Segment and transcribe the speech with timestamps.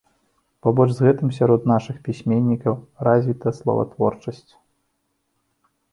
[0.67, 2.75] Побач з гэтым сярод нашых пісьменнікаў
[3.09, 4.51] развіта словатворчасць.